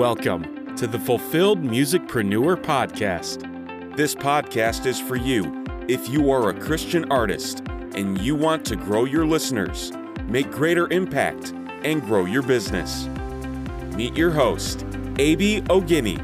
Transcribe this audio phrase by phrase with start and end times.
[0.00, 3.44] Welcome to the Fulfilled Musicpreneur Podcast.
[3.96, 7.62] This podcast is for you if you are a Christian artist
[7.94, 9.92] and you want to grow your listeners,
[10.24, 11.52] make greater impact,
[11.84, 13.08] and grow your business.
[13.94, 14.86] Meet your host,
[15.18, 15.60] A.B.
[15.66, 16.16] Ogini,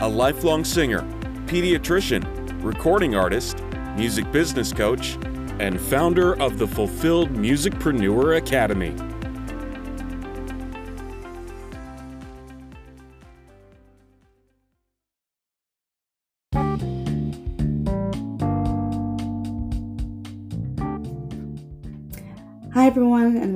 [0.00, 1.02] a lifelong singer,
[1.46, 2.24] pediatrician,
[2.60, 3.62] recording artist,
[3.94, 5.16] music business coach,
[5.60, 8.96] and founder of the Fulfilled Musicpreneur Academy.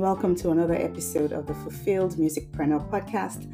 [0.01, 3.47] Welcome to another episode of the Fulfilled Musicpreneur podcast.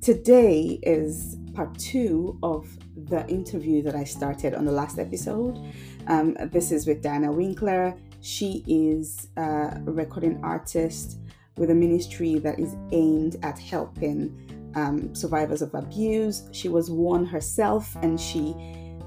[0.00, 5.58] Today is part two of the interview that I started on the last episode.
[6.06, 7.96] Um, this is with Diana Winkler.
[8.20, 11.18] She is a recording artist
[11.56, 16.44] with a ministry that is aimed at helping um, survivors of abuse.
[16.52, 18.54] She was one herself, and she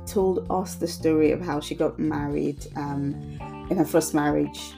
[0.05, 3.13] told us the story of how she got married um,
[3.69, 4.73] in her first marriage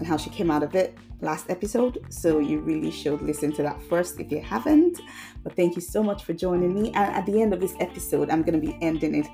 [0.00, 2.04] and how she came out of it last episode.
[2.08, 4.98] So you really should listen to that first if you haven't.
[5.44, 6.88] But thank you so much for joining me.
[6.88, 9.28] And at the end of this episode, I'm going to be ending it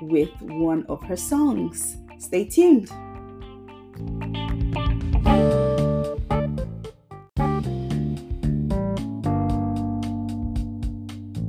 [0.00, 1.96] with one of her songs.
[2.18, 2.88] Stay tuned.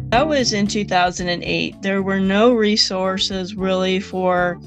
[0.09, 1.81] That was in 2008.
[1.81, 4.59] There were no resources really for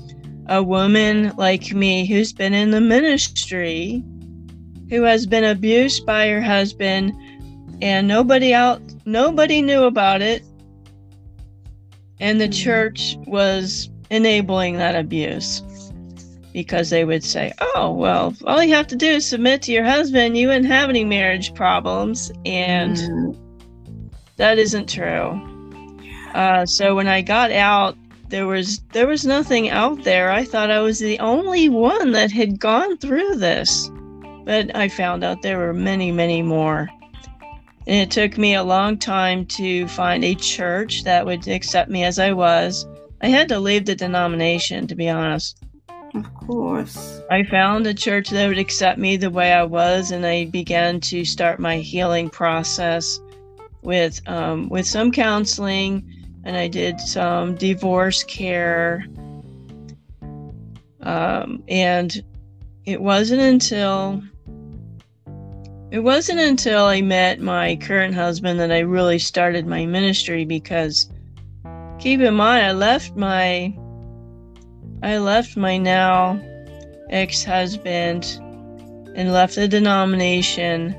[0.48, 4.02] a woman like me who's been in the ministry,
[4.91, 7.12] who has been abused by her husband,
[7.83, 10.42] and nobody out nobody knew about it.
[12.20, 15.62] And the church was enabling that abuse
[16.53, 19.84] because they would say, Oh, well, all you have to do is submit to your
[19.84, 20.36] husband.
[20.38, 22.33] You wouldn't have any marriage problems.
[22.47, 23.36] And Mm,
[24.36, 25.41] that isn't true.
[26.34, 27.97] Uh, so when I got out,
[28.28, 30.31] there was there was nothing out there.
[30.31, 33.91] I thought I was the only one that had gone through this,
[34.44, 36.88] but I found out there were many, many more.
[37.87, 42.03] And it took me a long time to find a church that would accept me
[42.03, 42.87] as I was.
[43.22, 45.62] I had to leave the denomination, to be honest.
[46.14, 47.20] Of course.
[47.31, 51.00] I found a church that would accept me the way I was, and I began
[51.00, 53.20] to start my healing process
[53.82, 56.03] with um, with some counseling,
[56.46, 59.04] and I did some divorce care.
[61.02, 62.24] Um, and
[62.84, 64.22] it wasn't until
[65.90, 71.10] it wasn't until I met my current husband that I really started my ministry because
[71.98, 73.76] keep in mind I left my
[75.02, 76.40] I left my now
[77.10, 78.24] ex-husband
[79.14, 80.94] and left the denomination.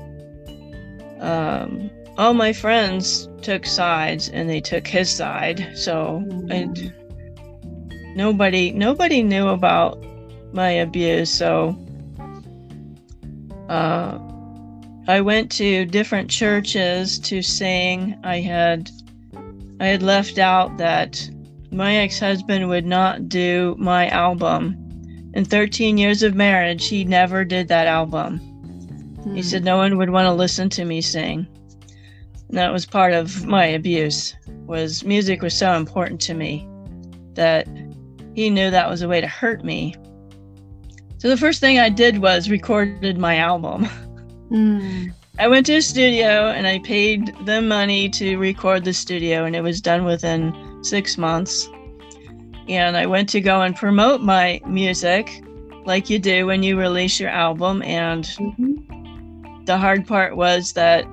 [1.20, 6.92] Um, all my friends took sides and they took his side, so and
[8.14, 10.04] nobody nobody knew about
[10.52, 11.30] my abuse.
[11.30, 11.76] So
[13.68, 14.18] uh,
[15.06, 18.18] I went to different churches to sing.
[18.24, 18.90] I had
[19.80, 21.30] I had left out that
[21.70, 24.76] my ex-husband would not do my album.
[25.34, 28.40] In 13 years of marriage, he never did that album.
[29.34, 31.46] He said no one would want to listen to me sing.
[32.48, 34.34] And that was part of my abuse.
[34.66, 36.66] Was music was so important to me
[37.34, 37.66] that
[38.34, 39.94] he knew that was a way to hurt me.
[41.18, 43.88] So the first thing I did was recorded my album.
[44.50, 49.44] Mm, I went to a studio and I paid them money to record the studio,
[49.44, 51.68] and it was done within six months.
[52.66, 55.42] And I went to go and promote my music
[55.84, 57.82] like you do when you release your album.
[57.82, 59.66] And mhm.
[59.66, 61.06] the hard part was that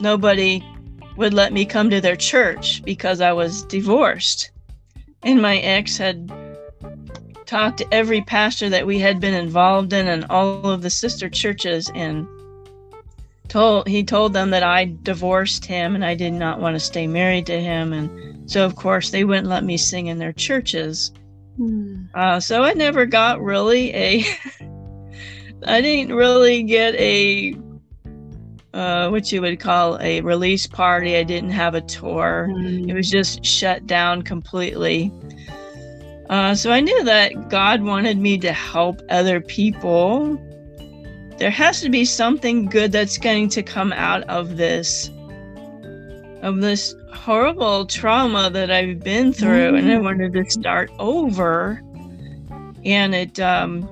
[0.00, 0.62] nobody
[1.16, 4.50] would let me come to their church because I was divorced.
[5.22, 6.30] And my ex had
[7.46, 11.28] talked to every pastor that we had been involved in and all of the sister
[11.28, 12.26] churches and
[13.48, 17.06] told he told them that I divorced him and I did not want to stay
[17.06, 21.12] married to him and so of course they wouldn't let me sing in their churches.
[21.58, 24.24] Mm, Uh, so I never got really a
[25.66, 27.56] I didn't really get a
[28.76, 31.16] uh, what you would call a release party.
[31.16, 32.48] I didn't have a tour.
[32.50, 35.10] mm, It was just shut down completely.
[36.28, 40.36] Uh, so I knew that God wanted me to help other people.
[41.38, 45.08] There has to be something good that's going to come out of this,
[46.42, 51.80] of this horrible trauma that I've been through, and I wanted to start over.
[52.84, 53.88] And it, um,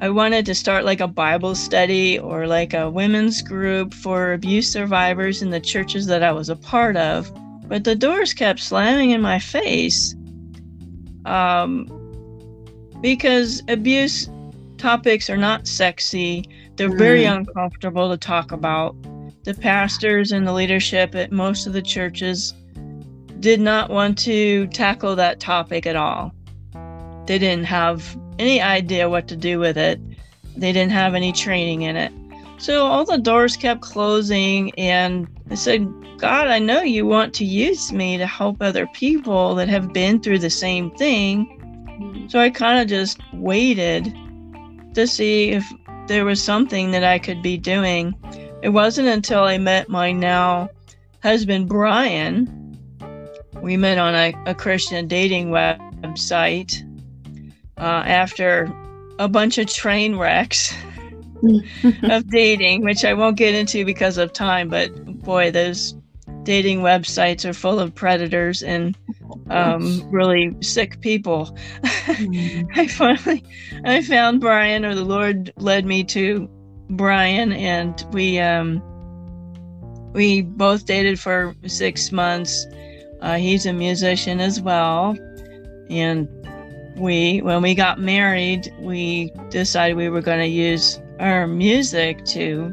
[0.00, 4.70] I wanted to start like a Bible study or like a women's group for abuse
[4.70, 7.30] survivors in the churches that I was a part of,
[7.68, 10.14] but the doors kept slamming in my face.
[11.24, 11.88] Um,
[13.00, 14.28] because abuse
[14.78, 16.44] topics are not sexy,
[16.76, 17.36] they're very Mm.
[17.38, 18.96] uncomfortable to talk about.
[19.44, 22.52] The pastors and the leadership at most of the churches
[23.40, 26.32] did not want to tackle that topic at all.
[27.26, 30.00] They didn't have any idea what to do with it.
[30.56, 32.12] They didn't have any training in it.
[32.58, 35.86] So all the doors kept closing, and I said,
[36.18, 40.20] God, I know you want to use me to help other people that have been
[40.20, 41.46] through the same thing.
[42.00, 42.28] Mm-hmm.
[42.28, 44.14] So I kind of just waited
[44.94, 45.70] to see if
[46.06, 48.14] there was something that I could be doing.
[48.62, 50.70] It wasn't until I met my now
[51.22, 52.78] husband, Brian.
[53.60, 56.82] We met on a, a Christian dating website
[57.78, 58.72] uh, after
[59.18, 60.74] a bunch of train wrecks
[62.04, 64.90] of dating, which I won't get into because of time, but
[65.22, 65.94] boy, those
[66.44, 68.96] dating websites are full of predators and
[69.50, 71.56] um, really sick people.
[71.84, 73.42] I finally
[73.84, 76.48] I found Brian or the Lord led me to
[76.90, 78.82] Brian and we um
[80.12, 82.66] we both dated for 6 months.
[83.20, 85.16] Uh, he's a musician as well.
[85.90, 86.28] And
[86.96, 92.72] we when we got married, we decided we were going to use our music to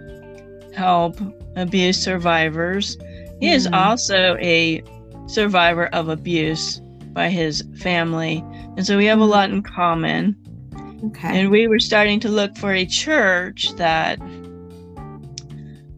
[0.74, 1.20] help
[1.56, 2.98] abuse survivors.
[3.40, 3.74] He is Mhm.
[3.76, 4.84] also a
[5.28, 6.82] survivor of abuse
[7.14, 8.44] by his family.
[8.78, 10.36] And so we have a lot in common.
[11.06, 11.42] Okay.
[11.42, 14.20] And we were starting to look for a church that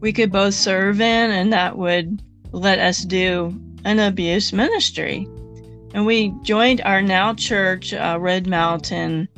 [0.00, 2.22] we could both serve in and that would
[2.52, 3.54] let us do
[3.84, 5.26] an abuse ministry.
[5.94, 9.28] And we joined our now church, uh, Red Mountain,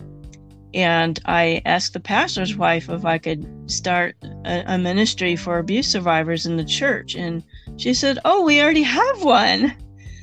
[0.73, 5.87] and I asked the pastor's wife if I could start a, a ministry for abuse
[5.87, 7.15] survivors in the church.
[7.15, 7.43] And
[7.77, 9.75] she said, Oh, we already have one.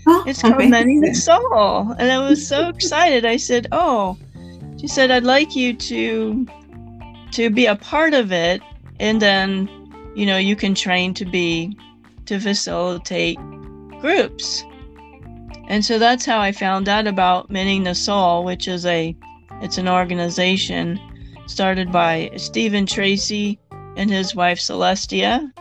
[0.06, 1.14] Oh, It's called Mending the.
[1.14, 1.96] Soul.
[1.98, 3.26] And I was so excited.
[3.26, 4.18] I said, Oh,
[4.80, 6.46] she said, I'd like you to
[7.32, 8.62] to be a part of it
[9.00, 9.68] and then,
[10.16, 11.76] you know, you can train to be
[12.26, 13.38] to facilitate
[14.02, 14.64] groups.
[15.68, 19.16] And so that's how I found out about Mending the Soul, which is a
[19.62, 21.00] it's an organization
[21.46, 23.60] started by Steven Tracy
[23.96, 25.52] and his wife Celestia.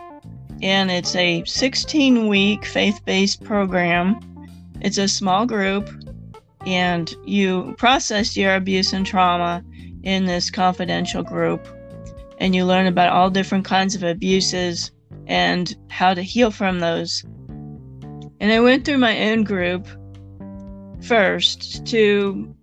[0.61, 4.19] And it's a 16 week faith based program.
[4.81, 5.89] It's a small group,
[6.65, 9.63] and you process your abuse and trauma
[10.03, 11.65] in this confidential group.
[12.39, 14.91] And you learn about all different kinds of abuses
[15.27, 17.23] and how to heal from those.
[18.43, 19.87] And I went through my own group
[21.01, 22.53] first to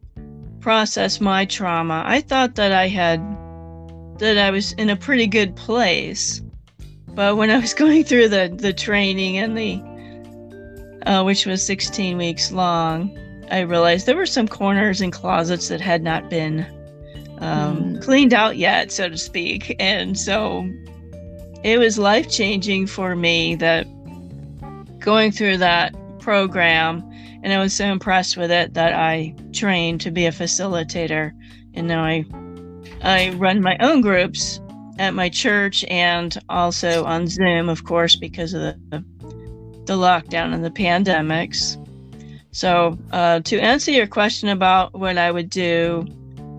[0.61, 2.03] process my trauma.
[2.05, 3.19] I thought that I had
[4.19, 6.43] that I was in a pretty good place.
[7.15, 9.81] But when I was going through the the training and the
[11.07, 13.19] uh, which was 16 weeks long,
[13.51, 16.61] I realized there were some corners and closets that had not been
[17.39, 18.03] um, Mm.
[18.03, 19.75] cleaned out yet, so to speak.
[19.81, 20.69] And so
[21.65, 23.87] it was life changing for me that
[25.01, 27.03] going through that program,
[27.43, 31.33] and I was so impressed with it that I trained to be a facilitator,
[31.75, 32.25] and now I
[33.03, 34.61] I run my own groups
[34.99, 39.05] at my church and also on Zoom, of course, because of the
[39.87, 41.77] the lockdown and the pandemics.
[42.53, 46.07] So, uh, to answer your question about what I would do,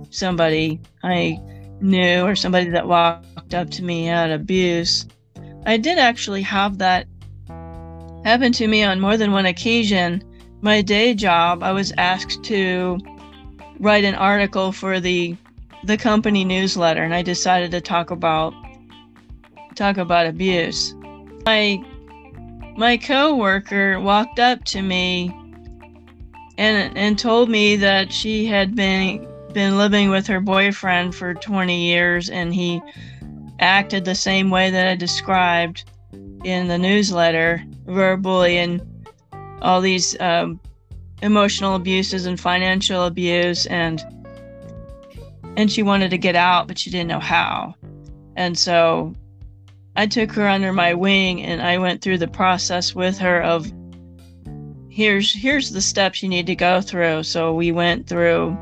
[0.10, 1.40] somebody I
[1.82, 5.06] knew or somebody that walked up to me had abuse,
[5.66, 7.08] I did actually have that
[8.24, 10.24] happen to me on more than one occasion.
[10.62, 13.00] My day job, I was asked to
[13.80, 15.36] write an article for the
[15.84, 18.54] the company newsletter, and I decided to talk about
[19.76, 20.94] talk about abuse.
[21.46, 21.84] My
[22.78, 25.34] my coworker walked up to me
[26.58, 31.86] and and told me that she had been been living with her boyfriend for 20
[31.86, 32.82] years and he
[33.60, 35.91] acted the same way that I described
[36.44, 38.82] in the newsletter verbally and
[39.62, 40.60] all these um,
[41.22, 44.04] emotional abuses and financial abuse and
[45.58, 47.76] and she wanted to get out but she didn't know how
[48.36, 49.14] and so
[49.96, 53.72] I took her under my wing and I went through the process with her of
[54.90, 57.24] here's here's the steps you need to go through.
[57.24, 58.58] So we went through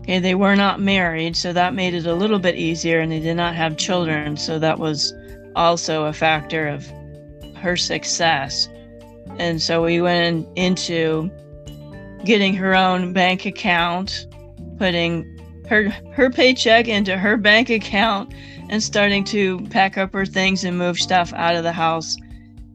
[0.00, 3.20] Okay, they were not married, so that made it a little bit easier and they
[3.20, 5.12] did not have children, so that was
[5.56, 6.86] also a factor of
[7.56, 8.68] her success.
[9.38, 11.30] And so we went into
[12.24, 14.26] getting her own bank account,
[14.78, 15.38] putting
[15.68, 18.32] her her paycheck into her bank account
[18.68, 22.16] and starting to pack up her things and move stuff out of the house.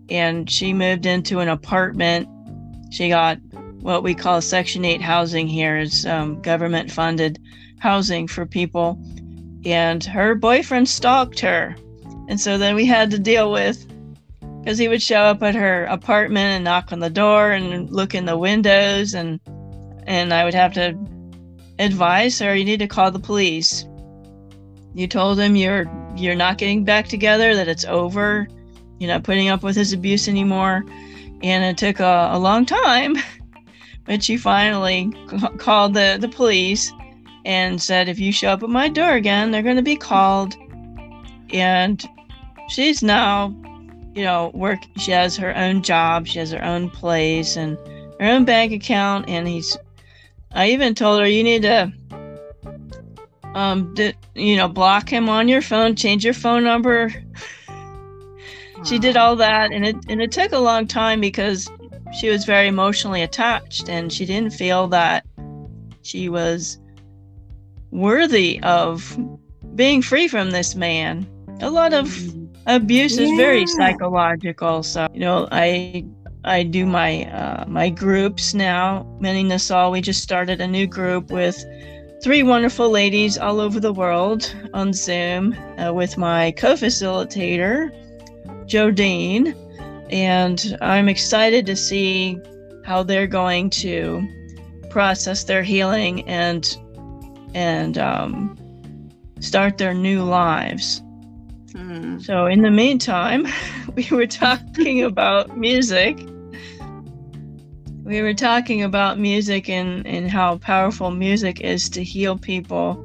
[0.09, 2.27] And she moved into an apartment.
[2.91, 3.37] She got
[3.81, 5.77] what we call Section 8 housing here.
[5.77, 7.39] It's um, government funded
[7.79, 8.99] housing for people.
[9.65, 11.75] And her boyfriend stalked her.
[12.33, 13.87] And so then we had to deal with
[14.59, 18.15] because he would show up at her apartment and knock on the door and look
[18.15, 19.39] in the windows and
[20.07, 20.97] and I would have to
[21.77, 23.85] advise her you need to call the police.
[24.95, 25.85] You told him you're
[26.15, 28.47] you're not getting back together, that it's over,
[28.97, 30.83] you're not putting up with his abuse anymore.
[31.43, 33.15] And it took a, a long time,
[34.05, 36.91] but she finally c- called the, the police
[37.45, 40.55] and said, if you show up at my door again, they're going to be called.
[41.51, 42.03] And
[42.73, 43.53] she's now
[44.13, 44.79] you know, work.
[44.97, 46.27] She has her own job.
[46.27, 47.77] She has her own place and
[48.19, 49.27] her own bank account.
[49.27, 49.77] And he's.
[50.51, 51.91] I even told her you need to,
[53.55, 57.11] um, d- you know, block him on your phone, change your phone number.
[58.85, 61.67] she did all that, and it and it took a long time because
[62.15, 65.25] she was very emotionally attached, and she didn't feel that
[66.03, 66.77] she was
[67.89, 69.17] worthy of
[69.75, 71.27] being free from this man.
[71.61, 72.07] A lot of
[72.65, 76.05] abuse is very psychological so you know i
[76.45, 79.05] i do my uh, my groups now.
[79.21, 81.63] The soul we just started a new group with
[82.23, 87.91] three wonderful ladies all over the world on zoom uh, with my co-facilitator
[88.65, 89.55] jodine
[90.09, 92.37] and i'm excited to see
[92.85, 94.25] how they're going to
[94.89, 96.77] process their healing and
[97.53, 98.57] and um,
[99.39, 101.01] start their new lives
[101.73, 102.23] Mm.
[102.23, 103.47] so in the meantime,
[103.95, 106.17] we were talking about music.
[108.03, 113.01] We were talking about music and, and how powerful music is to heal people.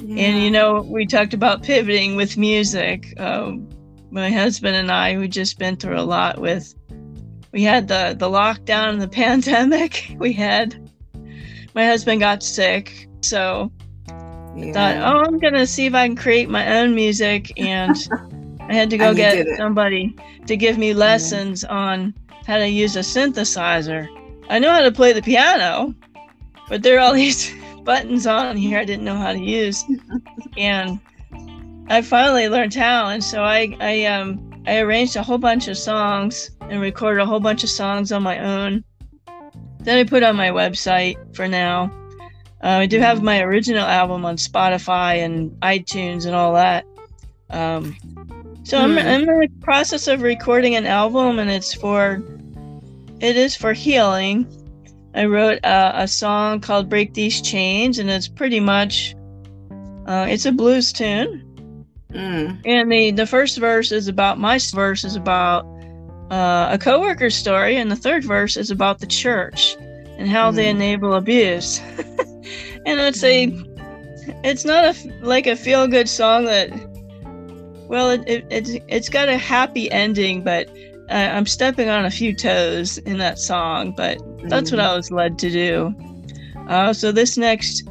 [0.00, 3.14] And you know, we talked about pivoting with music.
[3.20, 3.68] Um,
[4.10, 6.74] my husband and I, we just been through a lot with.
[7.52, 10.14] We had the the lockdown and the pandemic.
[10.18, 10.90] We had.
[11.74, 13.72] My husband got sick, so
[14.56, 14.72] yeah.
[14.72, 17.96] thought, oh, I'm gonna see if I can create my own music, and
[18.60, 20.16] I had to go get somebody
[20.46, 22.14] to give me lessons on
[22.46, 24.08] how to use a synthesizer.
[24.48, 25.94] I know how to play the piano,
[26.68, 27.54] but there are all these
[27.84, 29.84] buttons on here I didn't know how to use,
[30.56, 31.00] and
[31.88, 33.08] I finally learned how.
[33.08, 37.26] And so I, I, um, I arranged a whole bunch of songs and recorded a
[37.26, 38.84] whole bunch of songs on my own.
[39.80, 41.90] Then I put on my website for now.
[42.62, 46.84] Uh, I do have my original album on Spotify and iTunes and all that.
[47.50, 47.96] Um,
[48.64, 48.98] so I'm, Hmm.
[48.98, 52.22] I'm in the process of recording an album, and it's for
[53.20, 54.46] it is for healing.
[55.14, 59.14] I wrote a, a song called "Break These Chains," and it's pretty much
[60.06, 61.84] uh, it's a blues tune.
[62.12, 62.60] Mm.
[62.64, 65.64] And the the first verse is about my verse is about
[66.30, 69.76] uh, a coworker story, and the third verse is about the church
[70.16, 70.70] and how they Mm.
[70.76, 71.80] enable abuse.
[72.86, 73.52] and it's a
[74.44, 76.70] it's not a like a feel good song that
[77.88, 80.68] well it, it it's it's got a happy ending, but
[81.10, 84.84] uh, I'm stepping on a few toes in that song, but that's what Mm.
[84.84, 85.94] I was led to do.
[86.68, 87.88] Uh, so this next,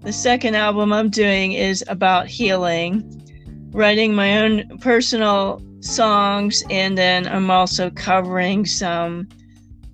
[0.00, 3.04] the second album I'm doing is about healing,
[3.72, 9.28] writing my own personal songs, and then I'm also covering some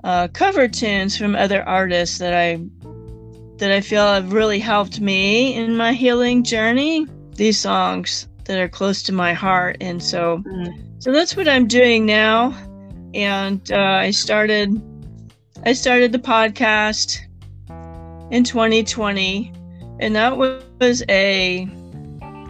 [0.04, 2.64] uh, cover tunes from other artists that I
[3.60, 7.06] that I feel have really helped me in my healing journey.
[7.36, 10.74] These songs that are close to my heart, and so Mm.
[10.98, 12.54] so that's what I'm doing now.
[13.14, 14.70] And uh, I started
[15.64, 17.20] I started the podcast
[18.30, 19.52] in 2020,
[20.00, 21.34] and that was a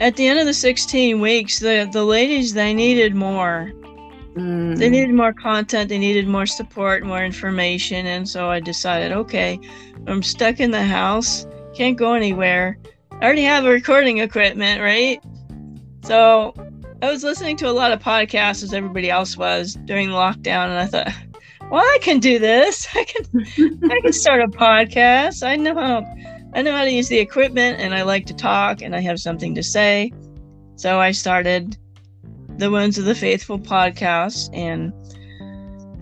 [0.00, 3.72] at the end of the 16 weeks, the the ladies they needed more.
[4.38, 4.78] Mm.
[4.78, 5.88] They needed more content.
[5.88, 9.58] They needed more support, more information, and so I decided, okay,
[10.06, 12.78] I'm stuck in the house, can't go anywhere.
[13.10, 15.20] I already have a recording equipment, right?
[16.04, 16.54] So
[17.02, 20.78] I was listening to a lot of podcasts as everybody else was during lockdown, and
[20.78, 21.12] I thought,
[21.70, 22.86] well, I can do this.
[22.94, 25.44] I can, I can start a podcast.
[25.44, 26.06] I know how,
[26.54, 29.18] I know how to use the equipment, and I like to talk, and I have
[29.18, 30.12] something to say.
[30.76, 31.76] So I started
[32.58, 34.92] the Wounds of the Faithful podcast, and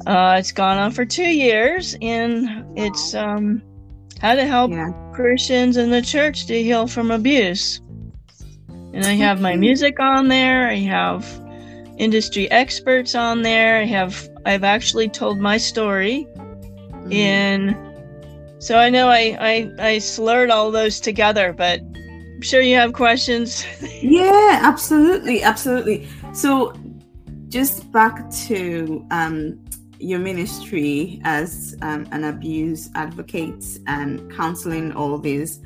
[0.06, 3.62] uh, it's gone on for two years, and it's um,
[4.20, 4.90] how to help Yeah.
[5.14, 7.80] Christians in the church to heal from abuse.
[8.68, 10.68] And I have my music on there.
[10.68, 11.26] I have
[11.98, 13.78] industry experts on there.
[13.78, 17.12] I have I've actually told my story mm.
[17.12, 17.76] in
[18.58, 22.92] so I know I, I I slurred all those together, but I'm sure you have
[22.92, 23.66] questions.
[24.02, 26.08] yeah, absolutely, absolutely.
[26.36, 26.74] So
[27.48, 29.64] just back to um,
[29.98, 35.60] your ministry as um, an abuse advocate and counseling all these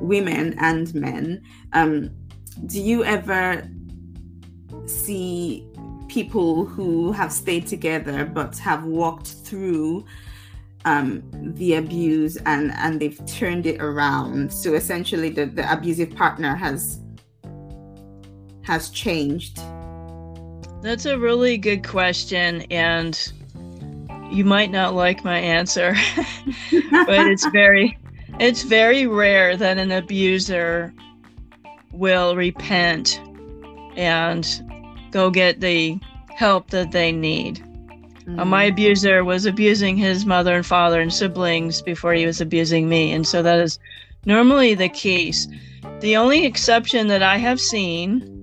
[0.00, 1.42] women and men.
[1.74, 2.10] Um,
[2.64, 3.68] do you ever
[4.86, 5.68] see
[6.08, 10.06] people who have stayed together but have walked through
[10.86, 11.22] um,
[11.54, 17.00] the abuse and and they've turned it around so essentially the, the abusive partner has
[18.62, 19.60] has changed
[20.84, 23.32] that's a really good question and
[24.30, 25.94] you might not like my answer
[27.06, 27.98] but it's very
[28.38, 30.92] it's very rare that an abuser
[31.92, 33.20] will repent
[33.96, 34.62] and
[35.12, 35.98] go get the
[36.34, 37.58] help that they need.
[37.58, 38.40] Mm-hmm.
[38.40, 38.72] Uh, my mm.
[38.72, 43.12] abuser was abusing his mother and father and siblings before he was abusing me.
[43.12, 43.78] And so that is
[44.26, 45.46] normally the case.
[46.00, 48.33] The only exception that I have seen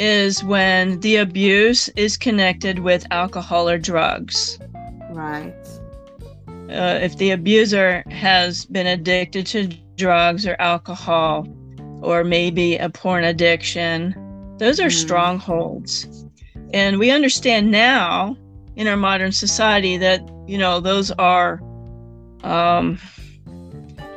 [0.00, 4.58] is when the abuse is connected with alcohol or drugs.
[5.10, 5.54] Right.
[6.48, 11.46] Uh, if the abuser has been addicted to drugs or alcohol,
[12.02, 14.14] or maybe a porn addiction.
[14.58, 14.92] Those are mm.
[14.92, 16.26] strongholds.
[16.72, 18.36] And we understand now
[18.76, 21.60] in our modern society that, you know, those are,
[22.42, 22.98] um,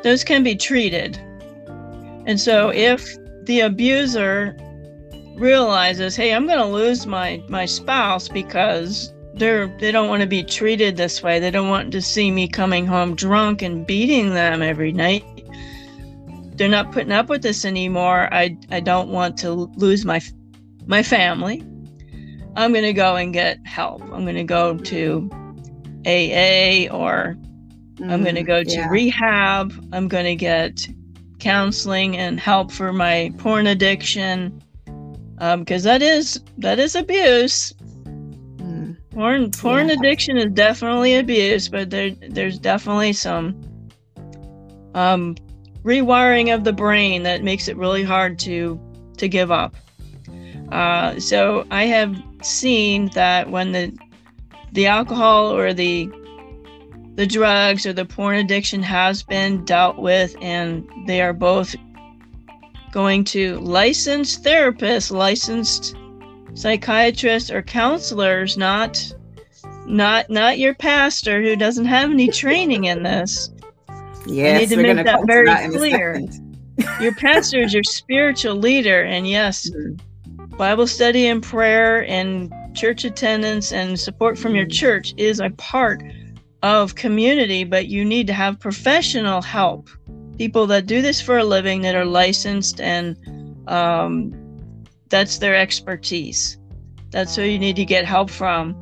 [0.03, 1.17] those can be treated.
[2.25, 3.05] And so if
[3.45, 4.55] the abuser
[5.35, 10.27] realizes, hey, I'm going to lose my, my spouse because they're they don't want to
[10.27, 11.39] be treated this way.
[11.39, 15.25] They don't want to see me coming home drunk and beating them every night
[16.55, 18.33] they're not putting up with this anymore.
[18.33, 20.21] I I don't want to lose my
[20.85, 21.63] my family.
[22.55, 24.01] I'm going to go and get help.
[24.03, 25.29] I'm going to go to
[26.05, 27.35] AA or
[27.95, 28.89] mm, I'm going to go to yeah.
[28.89, 29.73] rehab.
[29.91, 30.87] I'm going to get
[31.39, 34.62] counseling and help for my porn addiction
[35.58, 37.73] because um, that is that is abuse.
[37.73, 38.97] Mm.
[39.12, 39.95] Porn porn yeah.
[39.95, 43.60] addiction is definitely abuse, but there there's definitely some
[44.93, 45.36] um,
[45.84, 48.79] rewiring of the brain that makes it really hard to
[49.17, 49.75] to give up.
[50.71, 53.93] Uh, so I have seen that when the
[54.71, 56.10] the alcohol or the
[57.15, 61.75] the drugs or the porn addiction has been dealt with and they are both
[62.93, 65.95] going to licensed therapists, licensed
[66.53, 69.13] psychiatrists or counselors, not
[69.86, 73.51] not not your pastor who doesn't have any training in this.
[74.25, 76.21] Yes, need to make that very that clear.
[77.01, 80.56] your pastor is your spiritual leader, and yes, mm-hmm.
[80.56, 84.71] Bible study and prayer and church attendance and support from your mm-hmm.
[84.71, 86.03] church is a part
[86.62, 89.89] of community, but you need to have professional help.
[90.38, 93.17] People that do this for a living that are licensed and
[93.67, 94.34] um,
[95.10, 96.58] that's their expertise.
[97.12, 98.76] That's who you need to get help from.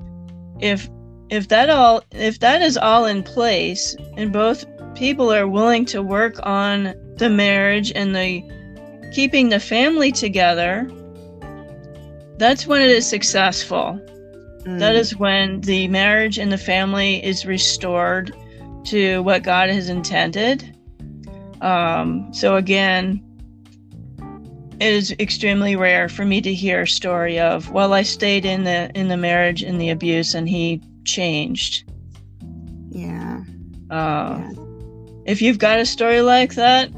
[0.59, 0.89] If
[1.29, 6.01] if that all if that is all in place and both people are willing to
[6.01, 8.43] work on the marriage and the
[9.13, 10.89] keeping the family together,
[12.37, 13.99] that's when it is successful.
[14.63, 14.79] Mm.
[14.79, 18.35] That is when the marriage and the family is restored
[18.85, 20.77] to what God has intended.
[21.61, 23.23] Um, so again,
[24.79, 28.63] it is extremely rare for me to hear a story of, well, I stayed in
[28.63, 31.89] the in the marriage and the abuse, and he changed.
[32.89, 33.43] Yeah.
[33.89, 34.61] Uh, yeah
[35.25, 36.91] if you've got a story like that,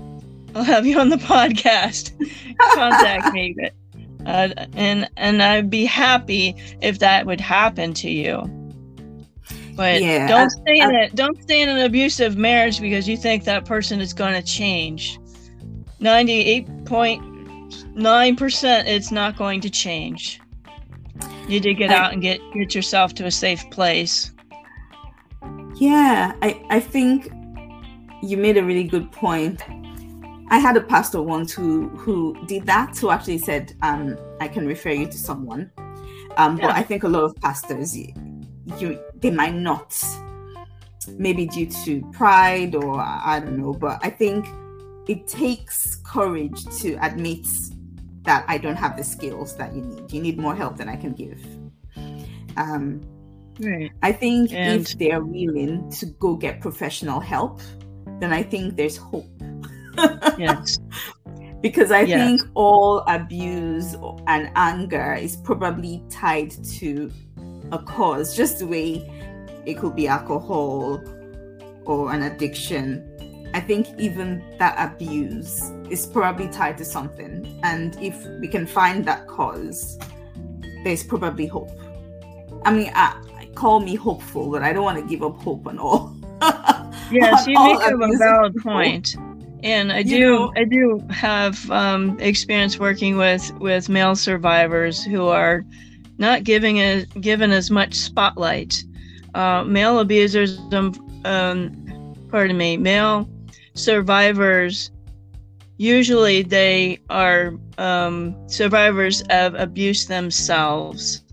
[0.56, 2.12] I'll have you on the podcast.
[2.74, 3.56] Contact me.
[4.26, 8.42] Uh, and and I'd be happy if that would happen to you.
[9.76, 11.16] But yeah, don't stay in it.
[11.16, 15.20] Don't stay in an abusive marriage because you think that person is going to change.
[16.00, 17.24] Ninety-eight point
[17.96, 20.40] nine percent, it's not going to change.
[21.44, 24.32] You need to get I, out and get get yourself to a safe place.
[25.76, 27.32] Yeah, I I think
[28.22, 29.62] you made a really good point.
[30.50, 34.68] I had a pastor once who who did that, who actually said, um, "I can
[34.68, 35.72] refer you to someone."
[36.38, 36.68] Um, yeah.
[36.68, 38.14] But I think a lot of pastors, you,
[38.78, 39.98] you they might not,
[41.18, 43.74] maybe due to pride or I don't know.
[43.74, 44.46] But I think
[45.08, 47.48] it takes courage to admit
[48.24, 50.12] that I don't have the skills that you need.
[50.12, 51.42] You need more help than I can give.
[52.58, 53.02] Um,
[53.60, 53.92] right.
[54.04, 54.82] I think and...
[54.82, 57.62] if they're willing to go get professional help,
[58.20, 59.26] then I think there's hope.
[60.38, 60.78] yes.
[61.62, 62.20] Because I yes.
[62.20, 63.96] think all abuse
[64.28, 67.10] and anger is probably tied to
[67.72, 69.10] a cause, just the way
[69.66, 71.02] it could be alcohol
[71.86, 73.10] or an addiction.
[73.54, 77.60] I think even that abuse is probably tied to something.
[77.64, 80.00] And if we can find that cause,
[80.84, 81.70] there's probably hope.
[82.66, 85.68] I mean, I, I call me hopeful, but I don't want to give up hope
[85.68, 86.16] on all.
[87.12, 89.16] yes, you make a valid point.
[89.64, 95.02] And I do, you know, I do have um, experience working with with male survivors
[95.04, 95.64] who are
[96.18, 98.84] not giving a, given as much spotlight.
[99.34, 103.28] Uh, male abusers, um, pardon me, male
[103.74, 104.92] survivors
[105.78, 111.24] usually they are um, survivors of abuse themselves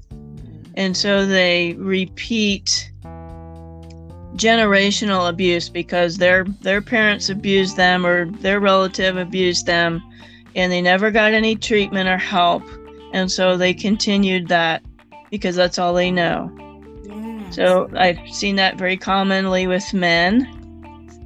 [0.74, 2.90] and so they repeat
[4.36, 10.02] generational abuse because their their parents abused them or their relative abused them
[10.56, 12.62] and they never got any treatment or help
[13.12, 14.82] and so they continued that
[15.30, 16.50] because that's all they know.
[17.50, 20.46] So i've seen that very commonly with men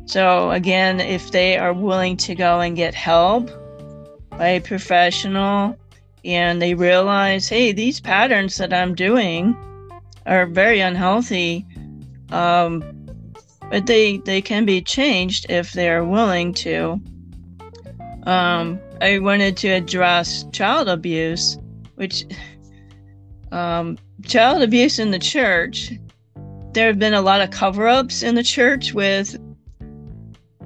[0.07, 3.51] so again if they are willing to go and get help
[4.31, 5.77] by a professional
[6.25, 9.57] and they realize hey these patterns that i'm doing
[10.27, 11.67] are very unhealthy
[12.31, 12.83] um,
[13.71, 17.01] but they they can be changed if they are willing to.
[18.25, 21.59] Um, I wanted to address child abuse,
[21.97, 22.25] which
[23.53, 25.93] um, child abuse in the church.
[26.75, 29.37] There have been a lot of cover-ups in the church with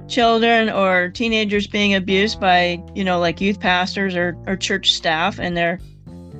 [0.07, 5.39] children or teenagers being abused by you know like youth pastors or, or church staff
[5.39, 5.79] and they're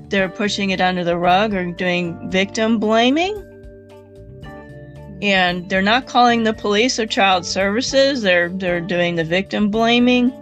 [0.09, 3.45] they're pushing it under the rug or doing victim blaming.
[5.21, 8.23] And they're not calling the police or child services.
[8.23, 10.33] They're they're doing the victim blaming.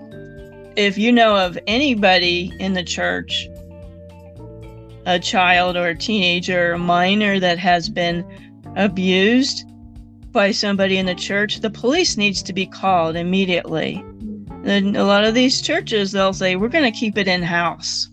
[0.77, 3.49] If you know of anybody in the church
[5.05, 8.25] a child or a teenager or a minor that has been
[8.77, 9.65] abused
[10.31, 13.95] by somebody in the church the police needs to be called immediately.
[14.63, 18.09] And a lot of these churches they'll say we're going to keep it in house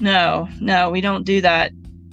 [0.00, 1.72] no no we don't do that.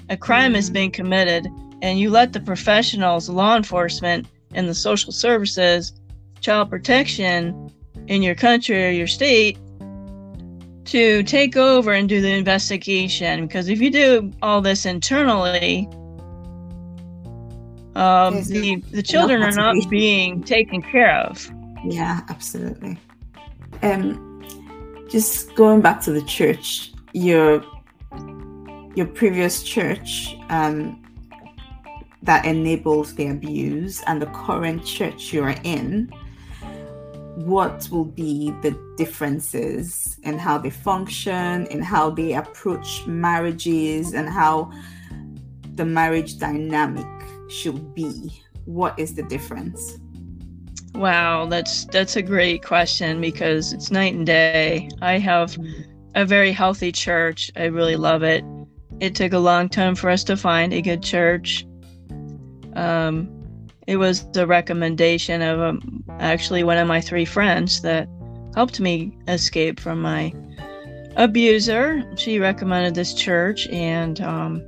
[0.10, 0.74] A crime has mm.
[0.74, 1.48] been committed
[1.82, 5.94] and you let the professionals, law enforcement, and the social services,
[6.40, 7.72] child protection
[8.08, 9.58] in your country or your state
[10.86, 13.46] to take over and do the investigation.
[13.46, 15.88] Because if you do all this internally,
[17.96, 21.50] um, the the children are not being taken care of.
[21.86, 22.98] Yeah, absolutely.
[23.82, 24.44] Um,
[25.10, 27.64] just going back to the church, your
[28.96, 31.02] your previous church, um,
[32.24, 36.08] that enables the abuse and the current church you're in,
[37.36, 44.28] what will be the differences in how they function, in how they approach marriages, and
[44.28, 44.72] how
[45.76, 47.06] the marriage dynamic
[47.50, 48.42] should be?
[48.66, 49.98] What is the difference?
[50.94, 54.90] Wow, that's that's a great question because it's night and day.
[55.02, 55.58] I have
[56.16, 57.52] a very healthy church.
[57.56, 58.44] I really love it.
[59.02, 61.66] It took a long time for us to find a good church.
[62.76, 63.30] Um,
[63.88, 68.08] it was the recommendation of um, actually one of my three friends that
[68.56, 70.34] helped me escape from my
[71.18, 72.04] abuser.
[72.16, 74.64] She recommended this church, and um,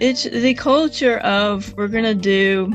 [0.00, 2.72] it's the culture of we're gonna do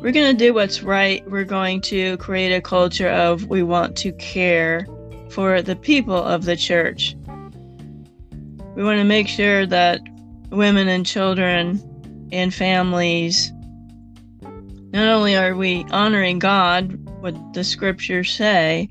[0.00, 1.24] we're gonna do what's right.
[1.30, 4.84] We're going to create a culture of we want to care
[5.30, 7.14] for the people of the church.
[8.74, 10.00] We want to make sure that
[10.50, 11.80] women and children
[12.32, 13.52] and families,
[14.92, 18.90] not only are we honoring God, what the scriptures say,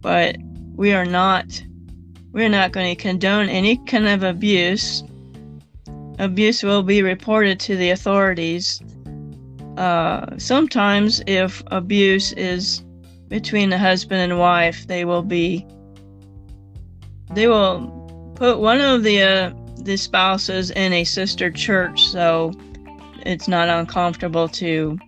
[0.00, 0.36] but
[0.74, 1.62] we are not
[2.32, 5.02] we're not going to condone any kind of abuse.
[6.18, 8.82] Abuse will be reported to the authorities.
[9.76, 12.82] Uh, sometimes, if abuse is
[13.28, 15.66] between the husband and wife, they will be
[17.34, 19.52] they will put one of the uh,
[19.82, 22.52] the spouses in a sister church so
[23.24, 24.98] it's not uncomfortable to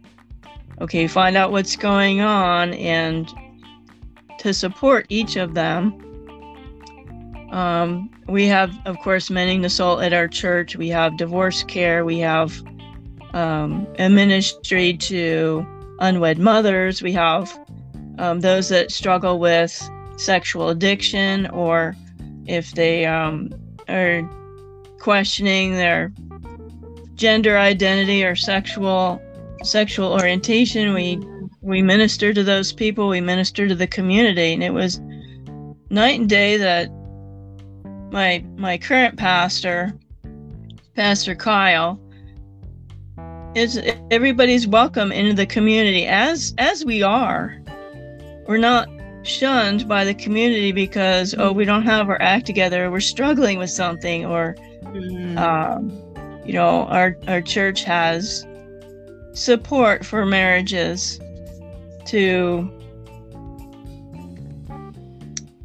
[0.80, 3.32] okay find out what's going on and
[4.38, 5.92] to support each of them
[7.50, 12.04] um, we have of course mending the soul at our church we have divorce care
[12.04, 12.62] we have
[13.34, 15.66] um, a ministry to
[16.00, 17.58] unwed mothers we have
[18.18, 21.96] um, those that struggle with sexual addiction or
[22.46, 23.50] if they um,
[23.88, 24.22] are
[24.98, 26.12] questioning their
[27.14, 29.20] gender identity or sexual
[29.62, 30.94] sexual orientation.
[30.94, 31.20] We
[31.62, 33.08] we minister to those people.
[33.08, 35.00] We minister to the community, and it was
[35.90, 36.90] night and day that
[38.10, 39.92] my my current pastor,
[40.94, 42.00] Pastor Kyle,
[43.54, 47.56] is everybody's welcome into the community as as we are.
[48.46, 48.88] We're not
[49.22, 53.70] shunned by the community because oh we don't have our act together, we're struggling with
[53.70, 55.38] something, or mm.
[55.38, 55.90] um,
[56.44, 58.46] you know our our church has
[59.32, 61.20] support for marriages
[62.06, 62.68] to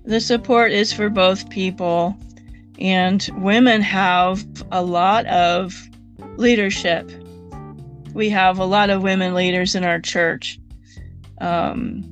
[0.04, 2.16] the support is for both people
[2.80, 5.74] and women have a lot of
[6.38, 7.12] leadership.
[8.14, 10.60] We have a lot of women leaders in our church.
[11.42, 12.04] Um,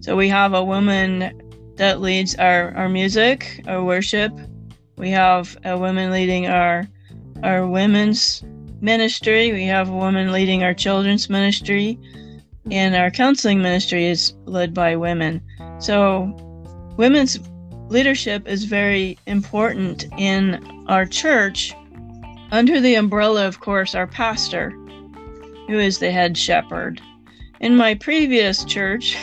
[0.00, 1.40] so we have a woman
[1.76, 4.32] that leads our, our music our worship.
[4.96, 6.86] We have a woman leading our
[7.42, 8.42] our women's
[8.80, 9.52] ministry.
[9.52, 11.98] We have a woman leading our children's ministry.
[12.70, 15.42] And our counseling ministry is led by women.
[15.78, 16.34] So
[16.96, 17.38] women's
[17.88, 21.74] leadership is very important in our church
[22.50, 24.70] under the umbrella, of course, our pastor,
[25.66, 27.00] who is the head shepherd.
[27.60, 29.16] In my previous church,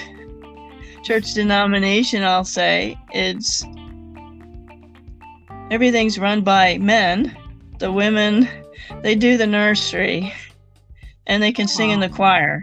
[1.04, 3.66] church denomination, I'll say, it's
[5.72, 7.36] everything's run by men.
[7.80, 8.48] The women,
[9.02, 10.34] they do the nursery
[11.28, 12.62] and they can sing in the choir.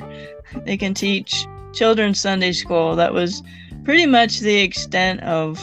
[0.65, 2.97] They can teach children's Sunday school.
[2.97, 3.43] That was
[3.85, 5.59] pretty much the extent of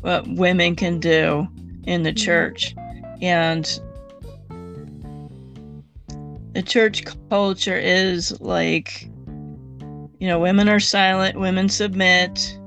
[0.00, 1.46] what women can do
[1.84, 2.74] in the church.
[3.20, 3.64] And
[6.52, 9.04] the church culture is like,
[10.18, 12.58] you know, women are silent, women submit.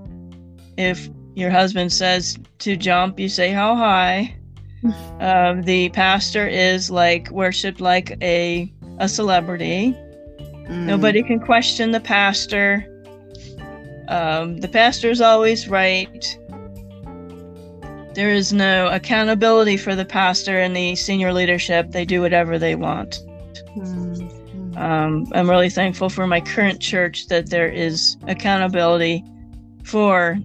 [0.77, 4.35] If your husband says to jump, you say, How high?
[5.19, 9.95] Um, the pastor is like worshiped like a, a celebrity.
[10.67, 10.85] Mm.
[10.85, 12.85] Nobody can question the pastor.
[14.09, 16.37] Um, the pastor is always right.
[18.13, 21.91] There is no accountability for the pastor and the senior leadership.
[21.91, 23.19] They do whatever they want.
[23.75, 24.77] Mm-hmm.
[24.77, 29.23] Um, I'm really thankful for my current church that there is accountability
[29.83, 30.37] for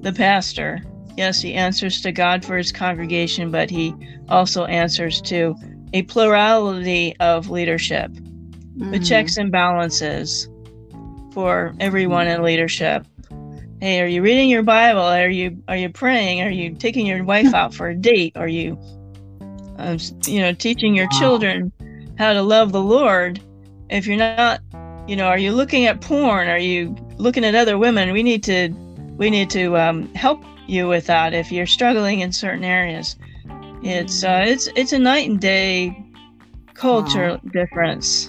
[0.00, 0.82] the pastor.
[1.16, 3.94] Yes, he answers to God for his congregation, but he
[4.28, 5.54] also answers to
[5.92, 8.90] a plurality of leadership, mm-hmm.
[8.90, 10.48] the checks and balances
[11.32, 13.06] for everyone in leadership
[13.84, 15.02] hey are you reading your bible?
[15.02, 16.40] Are you are you praying?
[16.40, 18.34] Are you taking your wife out for a date?
[18.34, 18.78] Are you
[19.76, 21.70] um, you know teaching your children
[22.16, 23.42] how to love the lord?
[23.90, 24.62] If you're not
[25.06, 26.48] you know are you looking at porn?
[26.48, 28.12] Are you looking at other women?
[28.12, 28.70] We need to
[29.18, 33.16] we need to um, help you with that if you're struggling in certain areas.
[33.82, 36.02] It's uh, it's it's a night and day
[36.72, 37.50] culture wow.
[37.52, 38.28] difference.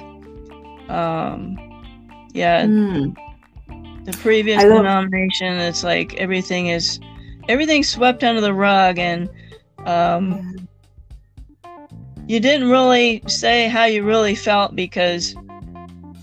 [0.89, 1.55] Um
[2.33, 2.65] yeah.
[2.65, 3.15] Mm
[4.05, 6.99] the previous love- denomination it's like everything is
[7.49, 9.29] everything's swept under the rug and
[9.85, 10.67] um,
[12.27, 15.35] you didn't really say how you really felt because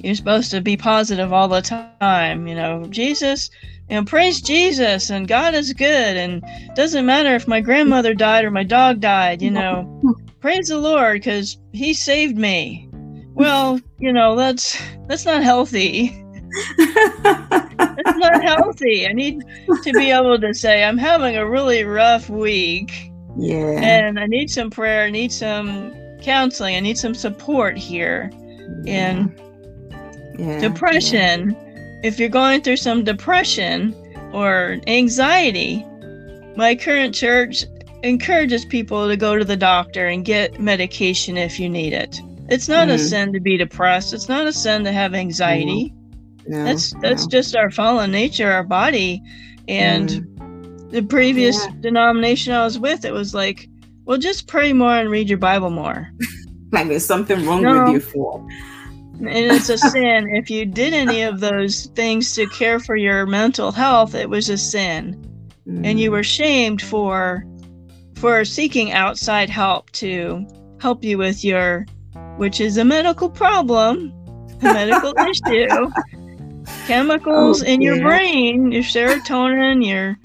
[0.01, 3.51] you're supposed to be positive all the time you know jesus
[3.89, 6.43] you know praise jesus and god is good and
[6.75, 9.89] doesn't matter if my grandmother died or my dog died you know.
[10.41, 12.89] Praise the lord because he saved me.
[13.35, 16.22] Well you know that's that's not healthy
[16.79, 19.07] it's not healthy.
[19.07, 19.43] I need
[19.83, 23.11] to be able to say, I'm having a really rough week.
[23.37, 23.81] Yeah.
[23.81, 28.31] And I need some prayer, I need some counseling, I need some support here.
[28.83, 29.11] Yeah.
[29.11, 29.41] And
[30.39, 30.61] yeah.
[30.61, 32.01] depression, yeah.
[32.05, 33.95] if you're going through some depression
[34.33, 35.85] or anxiety,
[36.57, 37.65] my current church
[38.03, 42.21] encourages people to go to the doctor and get medication if you need it.
[42.49, 42.95] It's not mm.
[42.95, 44.13] a sin to be depressed.
[44.13, 45.95] It's not a sin to have anxiety.
[46.47, 47.29] No, that's that's no.
[47.29, 49.23] just our fallen nature, our body.
[49.69, 50.91] And mm.
[50.91, 51.73] the previous yeah.
[51.81, 53.69] denomination I was with, it was like,
[54.05, 56.11] well, just pray more and read your Bible more.
[56.73, 57.85] like there's something wrong no.
[57.85, 58.49] with you for.
[59.19, 60.35] And it's a sin.
[60.35, 64.49] If you did any of those things to care for your mental health, it was
[64.49, 65.15] a sin.
[65.67, 65.87] Mm.
[65.87, 66.15] And you mm.
[66.15, 67.45] were shamed for
[68.17, 70.47] for seeking outside help to
[70.81, 71.87] help you with your
[72.37, 74.13] which is a medical problem,
[74.63, 75.91] a medical issue
[76.87, 80.19] chemicals oh, in your brain, your serotonin, your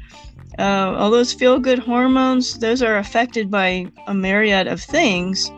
[0.59, 5.51] uh, all those feel good hormones, those are affected by a myriad of things.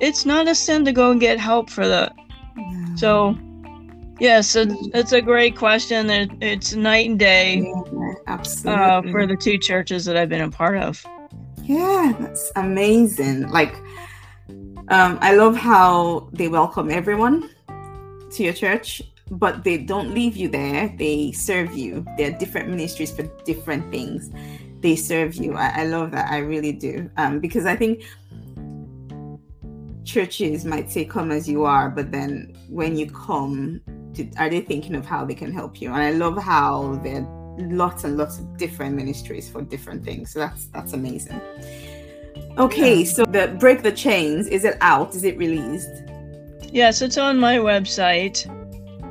[0.00, 2.14] It's not a sin to go and get help for that.
[2.96, 3.36] So,
[4.20, 6.10] yes, it's, it's a great question.
[6.10, 8.82] It, it's night and day yeah, absolutely.
[8.82, 11.02] Uh, for the two churches that I've been a part of.
[11.62, 13.48] Yeah, that's amazing.
[13.48, 13.74] Like,
[14.88, 17.48] um, I love how they welcome everyone
[18.32, 19.00] to your church
[19.32, 20.94] but they don't leave you there.
[20.98, 22.04] They serve you.
[22.18, 24.30] There are different ministries for different things.
[24.80, 25.54] They serve you.
[25.54, 26.30] I, I love that.
[26.30, 27.10] I really do.
[27.16, 28.04] Um, because I think
[30.04, 33.80] churches might say come as you are but then when you come
[34.36, 37.56] are they thinking of how they can help you and i love how there are
[37.58, 41.40] lots and lots of different ministries for different things so that's that's amazing
[42.58, 46.02] okay so the break the chains is it out is it released
[46.72, 48.44] yes it's on my website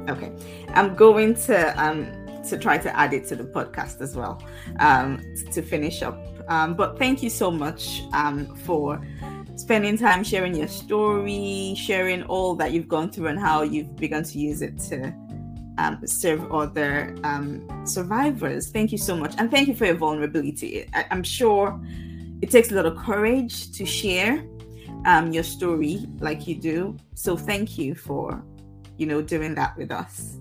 [0.09, 0.31] okay
[0.69, 2.07] i'm going to um
[2.43, 4.41] to try to add it to the podcast as well
[4.79, 8.99] um to finish up um but thank you so much um for
[9.61, 14.23] spending time sharing your story, sharing all that you've gone through and how you've begun
[14.23, 15.13] to use it to
[15.77, 18.69] um, serve other um, survivors.
[18.69, 19.33] Thank you so much.
[19.37, 20.87] And thank you for your vulnerability.
[20.93, 21.79] I- am sure
[22.41, 24.43] it takes a lot of courage to share
[25.05, 26.97] um, your story like you do.
[27.13, 28.43] So thank you for,
[29.01, 30.37] you know, doing that with us.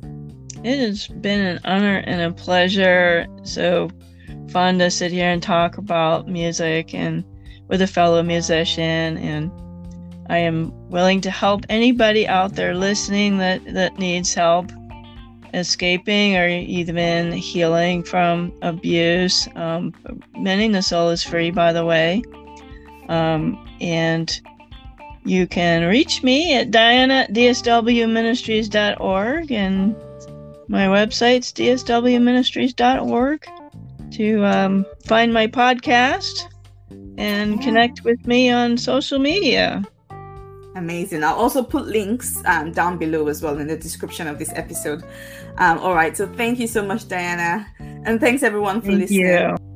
[0.63, 3.27] It has been an honor and a pleasure.
[3.43, 3.89] So
[4.51, 7.25] fun to sit here and talk about music and
[7.69, 9.51] with a fellow musician and
[10.29, 14.71] I am willing to help anybody out there listening that, that needs help
[15.55, 19.49] escaping or even healing from abuse.
[19.57, 19.93] Um,
[20.37, 22.23] mending the soul is free, by the way.
[23.09, 24.41] Um, and
[25.25, 29.97] you can reach me at diana at dswministries.org and
[30.69, 33.47] my website's dswministries.org
[34.13, 36.47] to um, find my podcast
[37.19, 39.85] and connect with me on social media.
[40.77, 41.25] Amazing.
[41.25, 45.03] I'll also put links um, down below as well in the description of this episode.
[45.59, 46.17] Um, all right.
[46.17, 47.67] So thank you so much, Diana.
[47.79, 49.27] And thanks everyone for thank listening.
[49.27, 49.70] You.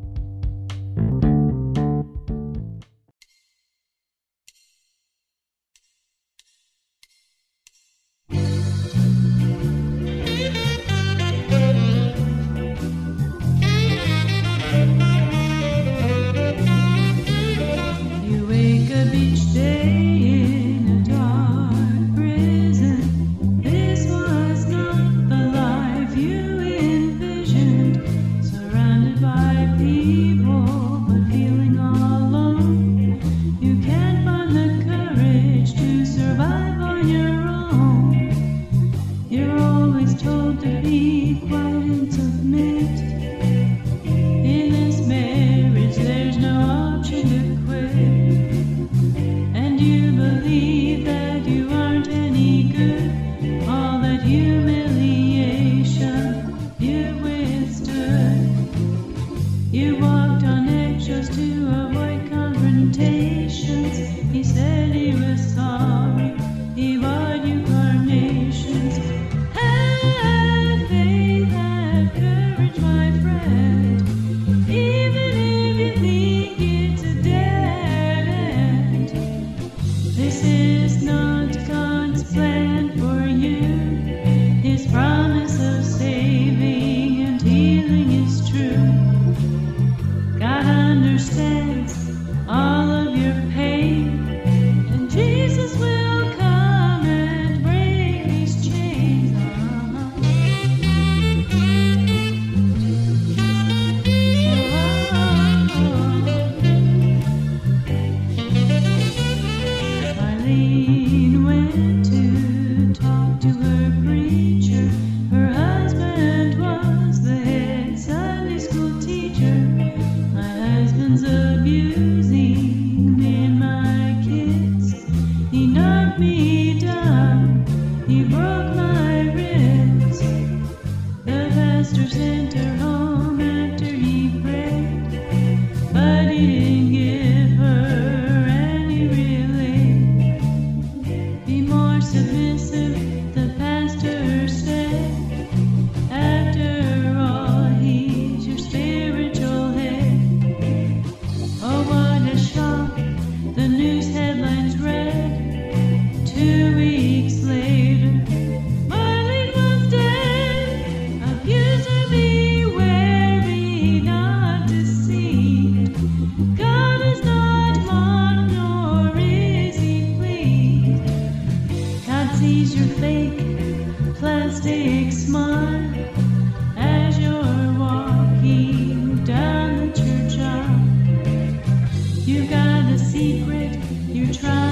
[184.27, 184.64] you try.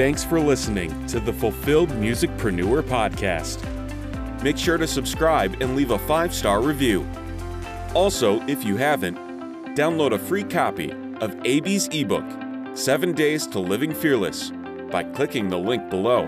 [0.00, 3.62] Thanks for listening to the Fulfilled Musicpreneur podcast.
[4.42, 7.06] Make sure to subscribe and leave a five star review.
[7.92, 9.18] Also, if you haven't,
[9.76, 10.90] download a free copy
[11.20, 12.24] of AB's ebook,
[12.72, 14.52] Seven Days to Living Fearless,
[14.90, 16.26] by clicking the link below.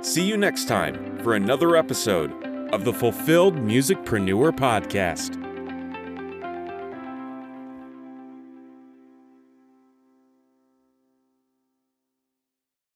[0.00, 2.30] See you next time for another episode
[2.72, 5.47] of the Fulfilled Musicpreneur podcast.